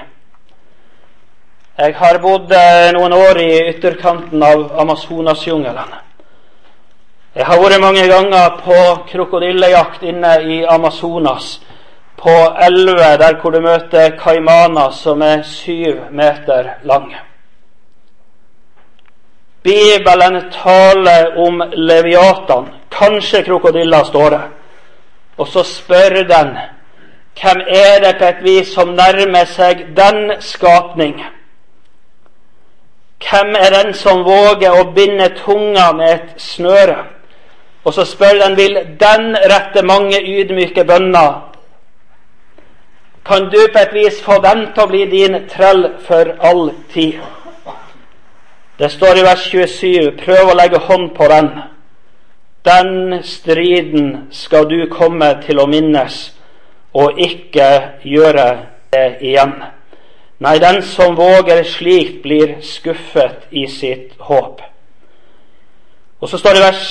[1.79, 5.93] Jeg har bodd eh, noen år i ytterkanten av Amazonasjungelen.
[7.35, 8.79] Jeg har vært mange ganger på
[9.11, 11.59] krokodillejakt inne i Amazonas,
[12.19, 17.17] på elver der hvor du møter kaimaner som er syv meter lange.
[19.63, 24.41] Bibelen taler om leviatan, kanskje krokodiller, står det.
[25.37, 26.57] Og så spør den
[27.39, 31.21] hvem er det på et vis som nærmer seg den skapning
[33.19, 37.03] hvem er den som våger å binde tunga med et snøre?
[37.83, 41.48] Og så spør den vil den rette mange ydmyke bønner.
[43.29, 47.19] Kan du på et vis forvente å bli din trell for all tid?
[48.79, 51.49] Det står i vers 27.: Prøv å legge hånd på den.
[52.65, 56.15] den striden skal du komme til å minnes
[56.93, 57.67] og ikke
[58.03, 58.47] gjøre
[58.91, 59.53] det igjen.
[60.39, 64.61] Nei, den som våger slikt, blir skuffet i sitt håp.
[66.19, 66.89] Og så står det i vers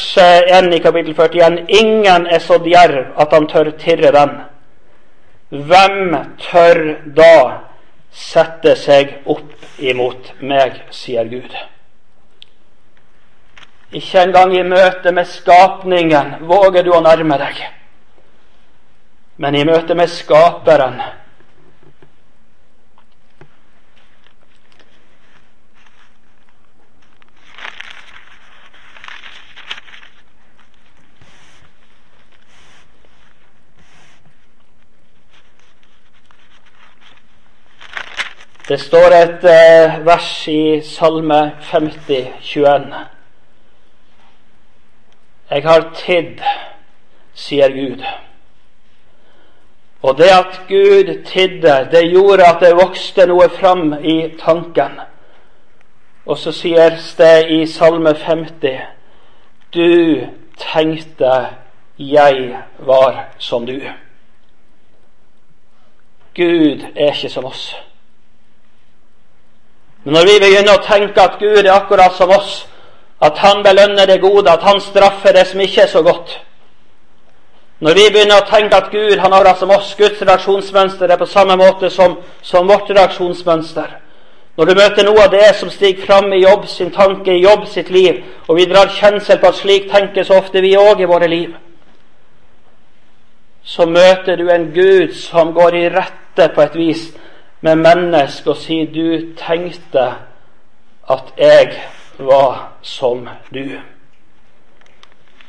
[0.63, 4.39] 1 i kapittel 41.: Ingen er så djerv at han tør tirre den.
[5.51, 6.81] Hvem tør
[7.17, 7.35] da
[8.13, 11.55] sette seg opp imot meg, sier Gud.
[13.97, 17.63] Ikke engang i møte med skapningen våger du å nærme deg.
[19.39, 20.99] Men i møte med Skaperen
[38.69, 42.95] Det står et eh, vers i Salme 50, 21.
[45.51, 46.43] Jeg har tidd,
[47.33, 48.05] sier Gud.
[50.03, 55.01] Og det at Gud tidde, det gjorde at det vokste noe fram i tanken.
[56.27, 58.79] Og så sies det i Salme 50.:
[59.75, 60.27] Du
[60.61, 61.35] tenkte
[61.99, 63.81] jeg var som du.
[66.37, 67.73] Gud er ikke som oss.
[70.09, 72.63] Men når vi begynner å tenke at Gud er akkurat som oss,
[73.21, 76.31] at Han belønner det gode, at Han straffer det som ikke er så godt.
[77.85, 81.21] Når vi begynner å tenke at Gud han er akkurat som oss, Guds reaksjonsmønster er
[81.21, 83.93] på samme måte som, som vårt reaksjonsmønster.
[84.57, 87.69] Når du møter noe av det som stiger fram i jobb sin tanke, i jobb
[87.69, 91.13] sitt liv, og vi drar kjensel på at slik tenker så ofte vi òg i
[91.13, 91.53] våre liv,
[93.63, 97.11] så møter du en Gud som går i rette på et vis
[97.61, 100.15] med mennesker og si 'du tenkte
[101.11, 101.83] at jeg
[102.19, 103.81] var som du'.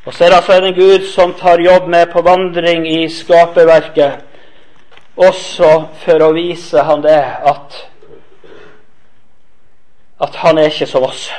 [0.06, 4.12] Og så er det altså en Gud som tar jobb med på vandring i skaperverket,
[5.18, 7.90] også for å vise han det at
[10.22, 11.32] at han er ikke som oss.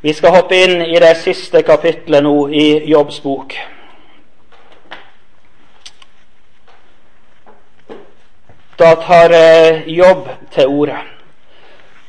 [0.00, 3.56] Vi skal hoppe inn i det siste kapitlet nå i Jobbs bok.
[8.78, 10.96] Da tar eh, Jobb til orde.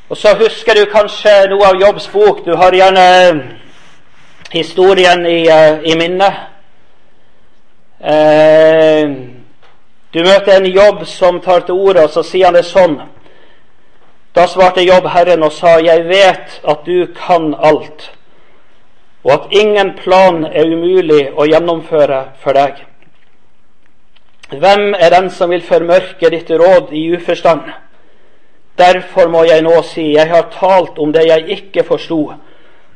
[0.09, 2.41] Og så husker du kanskje noe av Jobbs bok.
[2.45, 3.37] Du har gjerne eh,
[4.51, 6.33] historien i, uh, i minnet.
[7.99, 9.15] Uh,
[10.13, 12.99] du møter en Jobb som tar til orde, og så sier han det sånn.
[14.35, 18.11] Da svarte Jobb Herren og sa, Jeg vet at du kan alt,
[19.23, 22.83] og at ingen plan er umulig å gjennomføre for deg.
[24.49, 27.65] Hvem er den som vil formørke ditt råd i uforstand?
[28.77, 32.19] Derfor må jeg nå si, jeg har talt om det jeg ikke forsto,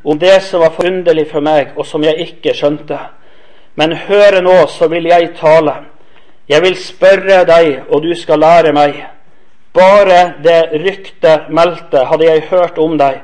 [0.04, 3.00] om det som var forunderlig for meg, og som jeg ikke skjønte.
[3.76, 5.74] Men høre nå, så vil jeg tale.
[6.48, 9.02] Jeg vil spørre deg, og du skal lære meg.
[9.74, 13.20] Bare det ryktet meldte, hadde jeg hørt om deg,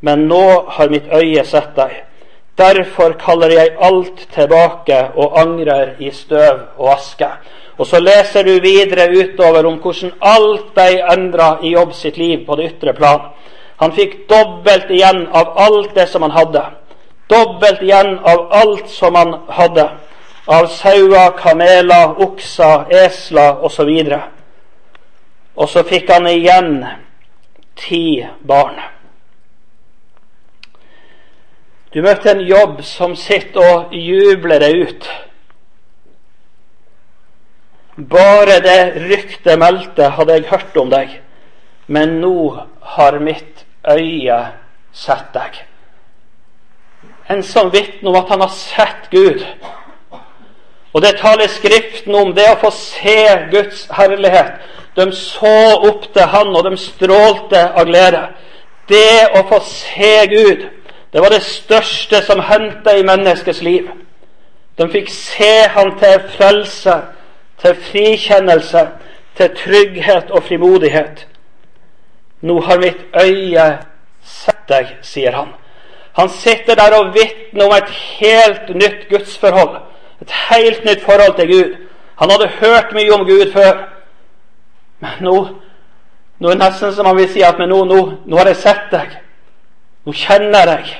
[0.00, 1.98] men nå har mitt øye sett deg.
[2.58, 7.30] Derfor kaller jeg alt tilbake og angrer i støv og aske.
[7.78, 12.44] Og så leser du videre utover om hvordan alt ble endra i Jobb sitt liv
[12.46, 13.30] på det ytre plan.
[13.80, 16.62] Han fikk dobbelt igjen av alt det som han hadde.
[17.32, 19.88] Dobbelt igjen av alt som han hadde.
[20.46, 23.90] Av sauer, kameler, okser, esler osv.
[23.90, 24.18] Og,
[25.56, 26.72] og så fikk han igjen
[27.78, 28.78] ti barn.
[31.92, 35.08] Du møtte en jobb som sitter og jubler deg ut.
[37.96, 41.10] Bare det ryktet meldte, hadde jeg hørt om deg,
[41.92, 42.36] men nå
[42.94, 44.38] har mitt øye
[44.96, 45.58] sett deg.
[47.28, 49.44] En som vitner om at han har sett Gud.
[50.92, 53.18] Og det taler Skriften om, det å få se
[53.52, 54.60] Guds herlighet.
[54.96, 55.54] De så
[55.88, 58.26] opp til Han, og de strålte av glede.
[58.88, 60.68] Det å få se Gud,
[61.12, 63.88] det var det største som hendte i menneskets liv.
[64.80, 67.02] De fikk se Han til frelse
[67.62, 68.88] til frikjennelse,
[69.36, 71.26] til trygghet og frimodighet.
[72.40, 73.66] Nå har mitt øye
[74.22, 75.54] sett deg, sier han.
[76.18, 79.76] Han sitter der og vitner om et helt nytt gudsforhold.
[80.22, 81.76] Et helt nytt forhold til Gud.
[82.18, 83.88] Han hadde hørt mye om Gud før.
[85.00, 85.36] Men nå,
[86.38, 88.60] nå er det nesten som han vil si at men nå, nå, nå har jeg
[88.60, 89.16] sett deg.
[90.04, 90.92] Nå kjenner jeg.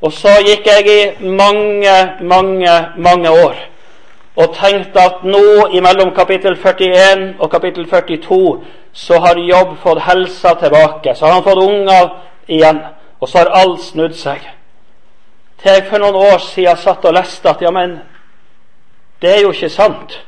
[0.00, 3.58] Og så gikk jeg i mange, mange, mange år
[4.38, 10.54] og tenkte at nå imellom kapittel 41 og kapittel 42 så har Jobb fått helsa
[10.60, 11.14] tilbake.
[11.14, 12.08] Så har han fått unger
[12.46, 12.78] igjen.
[13.20, 14.38] og så har alt snudd seg.
[15.58, 17.96] Til jeg for noen år siden satt og leste at ja, men
[19.22, 20.20] det er jo ikke sant.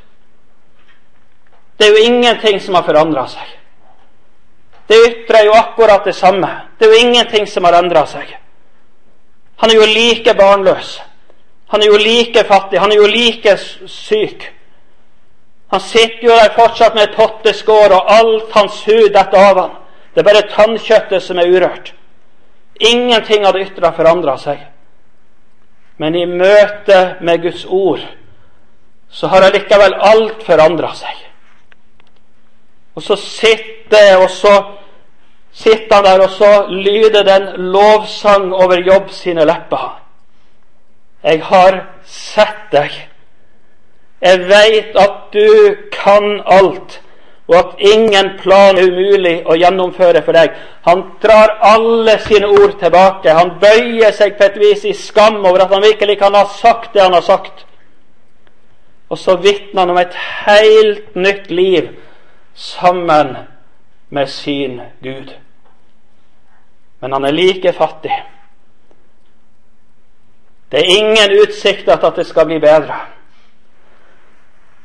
[1.79, 3.47] Det er jo ingenting som har forandra seg.
[4.91, 6.51] Det ytre er jo akkurat det samme.
[6.79, 8.27] Det er jo ingenting som har endra seg.
[9.63, 10.97] Han er jo like barnløs.
[11.71, 12.81] Han er jo like fattig.
[12.81, 13.57] Han er jo like
[13.87, 14.49] syk.
[15.71, 19.77] Han sitter jo der fortsatt med et potteskår, og alt hans hud detter av han.
[20.15, 21.93] Det er bare tannkjøttet som er urørt.
[22.81, 24.65] Ingenting av det ytre har forandra seg.
[26.01, 28.03] Men i møte med Guds ord
[29.11, 31.17] så har allikevel alt forandra seg.
[32.95, 34.55] Og så sitter og så
[35.53, 40.00] sitter han der, og så lyder den lovsang over Jobb sine lepper.
[41.23, 42.97] Jeg har sett deg.
[44.21, 47.01] Jeg veit at du kan alt,
[47.49, 50.53] og at ingen plan er umulig å gjennomføre for deg.
[50.87, 53.33] Han drar alle sine ord tilbake.
[53.33, 56.95] Han bøyer seg på et vis i skam over at han virkelig kan ha sagt
[56.95, 57.65] det han har sagt.
[59.11, 60.15] Og så vitner han om et
[60.47, 61.89] helt nytt liv
[62.55, 63.37] sammen
[64.11, 65.35] med sin Gud.
[67.01, 68.15] Men han er like fattig.
[70.71, 73.01] Det er ingen utsikter til at det skal bli bedre.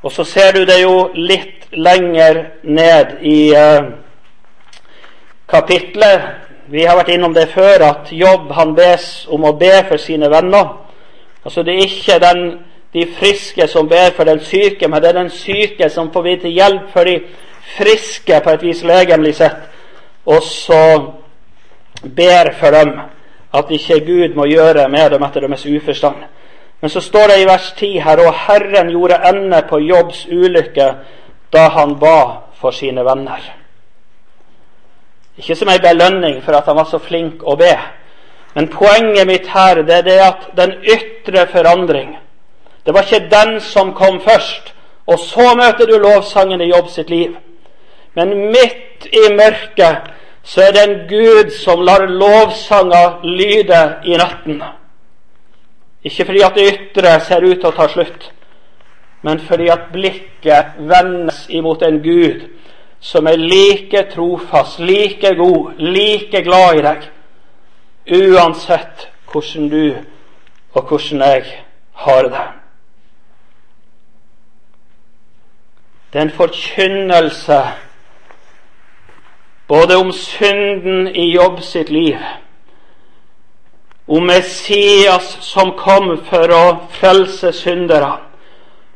[0.04, 3.88] Og så ser du det jo litt lenger ned i eh,
[5.50, 6.22] kapitlet.
[6.68, 10.30] Vi har vært innom det før, at Jobb han bes om å be for sine
[10.30, 10.74] venner.
[11.46, 12.46] Altså Det er ikke den,
[12.94, 16.54] de friske som ber for den syke, men det er den syke som får vite
[16.54, 17.20] hjelp for de
[17.78, 19.58] friske på et vis legemlig sett,
[20.26, 20.82] og så
[22.02, 22.94] ber for dem
[23.58, 26.24] at ikke Gud må gjøre med dem etter deres uforstand.
[26.82, 30.90] Men så står det i vers 10 her og Herren gjorde ende på Jobbs ulykke
[31.54, 32.20] da han ba
[32.60, 33.42] for sine venner.
[35.38, 37.74] Ikke som ei belønning for at han var så flink å be.
[38.56, 42.16] Men poenget mitt her det er det at den ytre forandring
[42.86, 44.74] Det var ikke den som kom først.
[45.08, 47.32] Og så møter du lovsangen i Jobb sitt liv.
[48.14, 50.12] Men midt i mørket
[50.46, 54.62] så er det en Gud som lar lovsanger lyde i natten.
[56.06, 58.28] Ikke fordi at det ytre ser ut til å ta slutt,
[59.26, 62.44] men fordi at blikket vendes imot en Gud
[63.02, 67.08] som er like trofast, like god, like glad i deg,
[68.22, 69.98] uansett hvordan du
[70.76, 71.50] og hvordan jeg
[72.06, 72.46] har det.
[76.14, 77.60] Det er en forkynnelse
[79.68, 82.18] både om synden i Jobb sitt liv,
[84.06, 86.66] om Messias som kom for å
[87.00, 88.12] frelse syndere,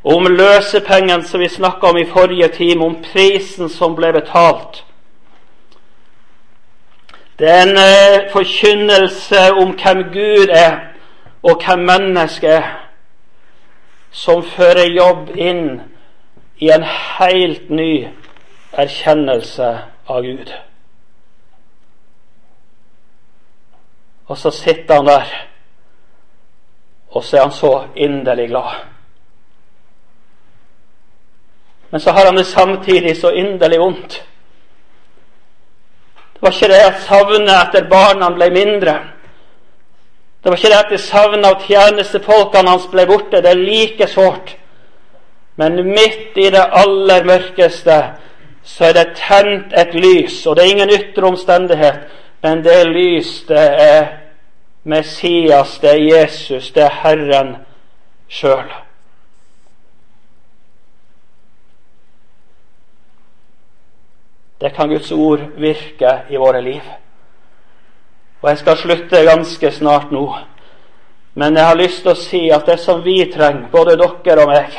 [0.04, 4.84] om løsepengen som vi snakka om i forrige time, om prisen som ble betalt.
[7.40, 10.80] Det er en eh, forkynnelse om hvem Gud er,
[11.44, 12.72] og hvem mennesket er,
[14.12, 15.82] som fører jobb inn
[16.60, 18.08] i en helt ny
[18.74, 19.70] erkjennelse
[20.10, 20.54] av Gud.
[24.30, 25.30] Og så sitter han der,
[27.10, 28.76] og så er han så inderlig glad.
[31.90, 34.26] Men så har han det samtidig så inderlig vondt.
[36.34, 38.94] Det var ikke det at savnet etter barna ble mindre.
[40.44, 43.42] Det var ikke det at det savnet av tjenestefolkene hans ble borte.
[43.42, 44.56] Det er like sårt.
[45.56, 47.98] Men midt i det aller mørkeste
[48.70, 52.00] så er det tent et lys, og det er ingen ytre omstendighet,
[52.44, 54.06] men det lys, det er
[54.84, 57.56] Messias, det er Jesus, det er Herren
[58.30, 58.70] sjøl.
[64.62, 66.86] Det kan Guds ord virke i våre liv.
[68.42, 70.26] Og jeg skal slutte ganske snart nå.
[71.34, 74.52] Men jeg har lyst til å si at det som vi trenger, både dere og
[74.52, 74.76] meg,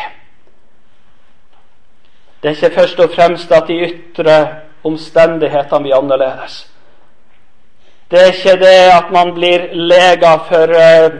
[2.43, 4.36] det er ikke først og fremst at de ytre
[4.84, 6.66] omstendighetene blir annerledes.
[8.11, 11.18] Det er ikke det at man blir lega for uh,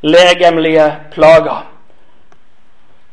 [0.00, 1.66] legemlige plager.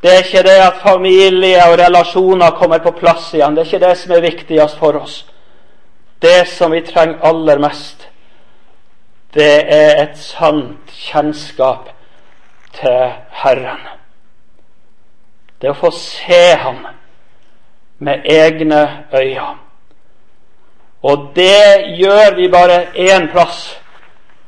[0.01, 3.55] Det er ikke det at familie og relasjoner kommer på plass igjen.
[3.55, 5.25] Det er ikke det som er viktigst for oss.
[6.21, 8.07] Det som vi trenger aller mest,
[9.33, 11.89] det er et sant kjennskap
[12.79, 13.11] til
[13.43, 13.81] Herren.
[15.61, 16.85] Det å få se Ham
[17.99, 19.55] med egne øyne.
[21.03, 23.81] Og det gjør vi bare én plass.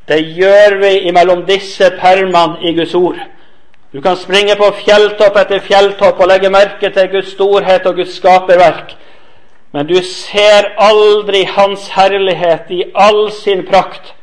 [0.07, 3.19] Det gjør vi imellom disse permene i Guds ord.
[3.93, 8.15] Du kan springe på fjelltopp etter fjelltopp og legge merke til Guds storhet og Guds
[8.15, 8.95] skaperverk.
[9.71, 14.13] Men du ser aldri Hans herlighet i all sin prakt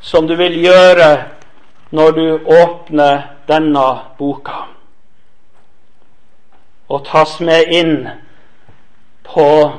[0.00, 1.24] som du vil gjøre
[1.90, 2.26] når du
[2.62, 3.86] åpner denne
[4.18, 4.64] boka,
[6.88, 7.96] og tas med inn
[9.22, 9.72] på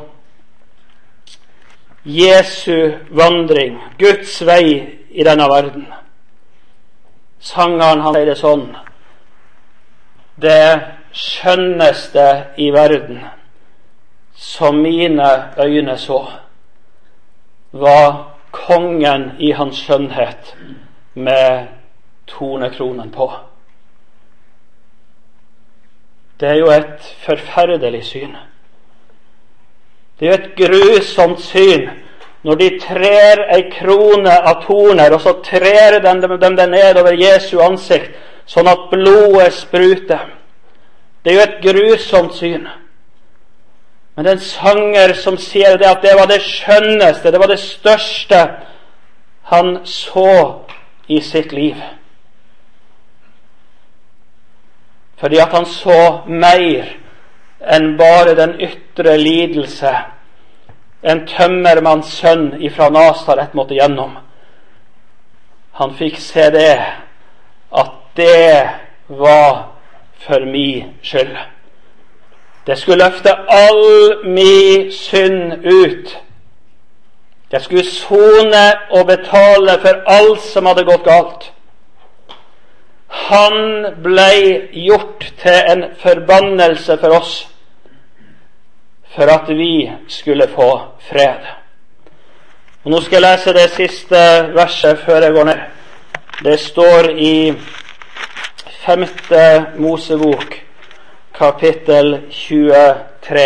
[2.03, 5.85] Jesu vandring, Guds vei i denne verden.
[7.39, 8.67] Sangeren han sier det sånn
[10.39, 10.67] Det
[11.13, 12.27] skjønneste
[12.57, 13.19] i verden
[14.33, 15.29] som mine
[15.61, 16.23] øyne så,
[17.71, 20.55] var kongen i hans skjønnhet
[21.13, 21.67] med
[22.27, 23.29] tornekronen på.
[26.39, 28.35] Det er jo et forferdelig syn.
[30.19, 31.89] Det er jo et grusomt syn
[32.43, 38.11] når de trer ei krone av torner, og så trer de dem nedover Jesu ansikt,
[38.45, 40.25] sånn at blodet spruter.
[41.23, 42.67] Det er jo et grusomt syn.
[44.15, 47.49] Men det er en sanger som sier det at det var det skjønneste, det var
[47.49, 48.41] det største
[49.53, 50.65] han så
[51.07, 51.79] i sitt liv.
[55.17, 56.91] Fordi at han så mer
[57.63, 59.93] enn bare den ytre lidelse
[61.03, 64.15] en tømmermanns sønn ifra Nasaret måtte gjennom.
[65.79, 66.77] Han fikk se det,
[67.71, 68.69] at det
[69.07, 69.73] var
[70.23, 71.35] for mi skyld.
[72.67, 76.13] Det skulle løfte all mi synd ut.
[77.51, 81.49] Jeg skulle sone og betale for alt som hadde gått galt.
[83.27, 87.33] Han blei gjort til en forbannelse for oss
[89.15, 91.45] for at vi skulle få fred.
[92.83, 94.21] Og Nå skal jeg lese det siste
[94.55, 95.59] verset før jeg går ned.
[96.43, 97.53] Det står i
[98.85, 100.57] femte Mosebok,
[101.37, 103.45] kapittel 23.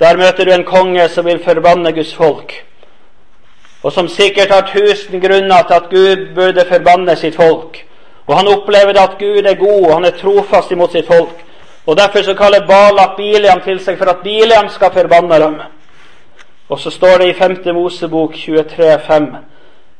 [0.00, 2.54] Der møter du en konge som vil forbanne Guds folk,
[3.82, 7.84] og som sikkert har tusen grunner til at Gud burde forbanne sitt folk.
[8.26, 11.36] Og han opplever at Gud er god, og han er trofast imot sitt folk.
[11.90, 15.56] Og Derfor så kaller Balak Biliam til seg for at Biliam skal forbanne dem.
[16.68, 17.56] Og så står det i 5.
[17.74, 19.24] Mosebok 23,5.: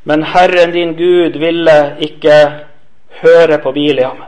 [0.05, 2.36] Men Herren din Gud ville ikke
[3.22, 4.22] høre på Biliam.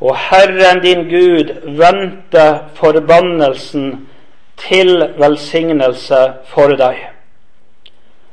[0.00, 4.08] Og Herren din Gud vendte forbannelsen
[4.56, 6.96] til velsignelse for deg.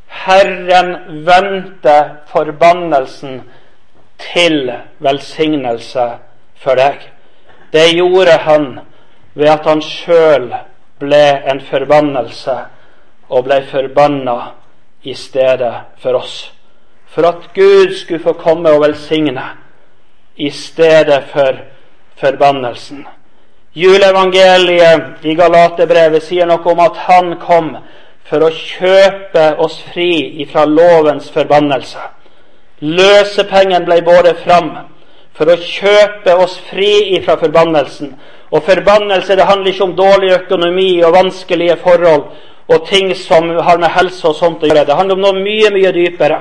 [0.08, 0.96] Herren
[1.26, 1.98] vendte
[2.28, 3.42] forbannelsen
[4.34, 6.08] til velsignelse
[6.56, 7.13] for deg.
[7.74, 8.80] Det gjorde han
[9.34, 10.52] ved at han sjøl
[11.02, 12.54] ble en forbannelse
[13.34, 14.36] og ble forbanna
[15.02, 16.36] i stedet for oss.
[17.10, 19.48] For at Gud skulle få komme og velsigne
[20.38, 21.58] i stedet for
[22.22, 23.08] forbannelsen.
[23.74, 27.74] Juleevangeliet i Galaterbrevet sier noe om at han kom
[28.30, 32.06] for å kjøpe oss fri ifra lovens forbannelse.
[32.86, 34.76] Løsepengen ble båret fram
[35.38, 38.14] for å kjøpe oss fri ifra forbannelsen.
[38.54, 42.28] Og forbannelse det handler ikke om dårlig økonomi og vanskelige forhold
[42.68, 44.86] og ting som har med helse og sånt å gjøre.
[44.88, 46.40] Det handler om noe mye, mye dypere.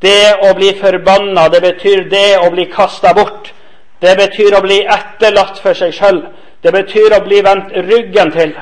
[0.00, 3.52] Det å bli forbanna, det betyr det å bli kasta bort.
[4.00, 6.22] Det betyr å bli etterlatt for seg sjøl.
[6.62, 8.54] Det betyr å bli vendt ryggen til.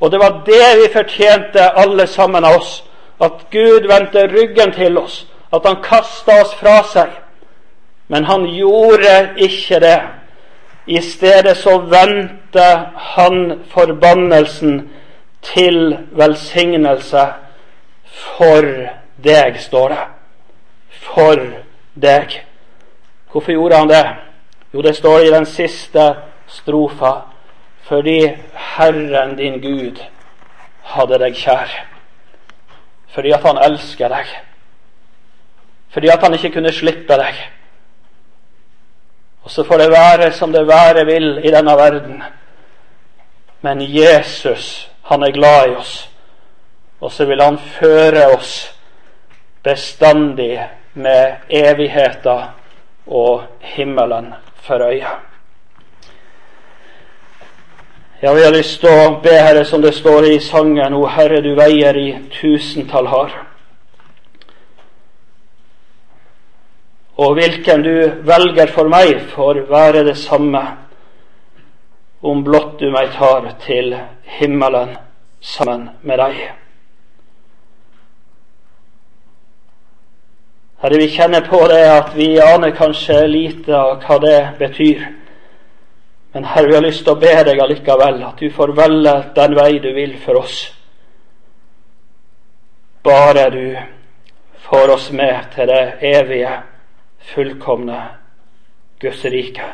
[0.00, 2.82] Og det var det vi fortjente, alle sammen av oss.
[3.20, 7.12] At Gud vendte ryggen til oss at han kasta oss fra seg.
[8.08, 10.00] Men han gjorde ikke det.
[10.86, 12.64] I stedet så vendte
[12.96, 14.90] han forbannelsen
[15.42, 17.26] til velsignelse
[18.04, 18.64] for
[19.24, 20.04] deg, står det.
[20.88, 21.44] For
[21.94, 22.40] deg.
[23.32, 24.04] Hvorfor gjorde han det?
[24.74, 26.14] Jo, det står i den siste
[26.46, 27.12] strofa.
[27.82, 28.20] Fordi
[28.54, 30.00] Herren din Gud
[30.82, 31.72] hadde deg kjær.
[33.12, 34.36] Fordi at han elsker deg
[35.90, 37.38] fordi at han ikke kunne slippe deg.
[39.48, 42.22] Og så får det være som det være vil i denne verden.
[43.60, 46.10] Men Jesus, han er glad i oss,
[47.00, 48.74] og så vil han føre oss
[49.64, 52.44] bestandig med evigheten
[53.06, 55.16] og himmelen for øye.
[58.22, 61.40] Ja, vi har lyst til å be Herre, som det står i sangen, O Herre,
[61.40, 63.47] du veier i tusentall har.
[67.18, 67.94] Og hvilken du
[68.26, 70.62] velger for meg, får være det samme,
[72.22, 73.94] om blott du meg tar til
[74.38, 74.94] himmelen
[75.42, 76.38] sammen med deg.
[80.78, 85.06] Herre, vi kjenner på det at vi aner kanskje lite av hva det betyr.
[86.36, 89.58] Men Herre, vi har lyst til å be deg allikevel at du får velge den
[89.58, 90.60] vei du vil for oss.
[93.02, 93.64] Bare du
[94.68, 96.60] får oss med til det evige,
[97.18, 97.98] fullkomne
[99.00, 99.66] Guds rike.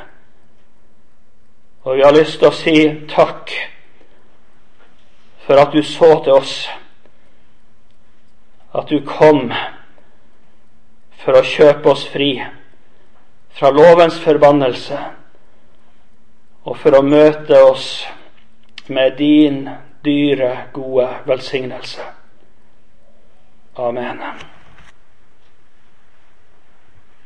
[1.84, 2.76] Og vi har lyst til å si
[3.10, 3.52] takk
[5.44, 6.54] for at du så til oss,
[8.74, 9.52] at du kom
[11.24, 12.32] for å kjøpe oss fri
[13.54, 14.98] fra lovens forbannelse,
[16.64, 17.88] og for å møte oss
[18.88, 19.68] med din
[20.04, 22.08] dyre, gode velsignelse.
[23.76, 24.20] Amen.